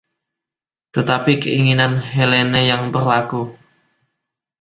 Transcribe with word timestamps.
Tetapi 0.97 1.33
keinginan 1.43 1.93
Helene 2.13 2.61
yang 2.71 2.83
berlaku. 2.93 3.41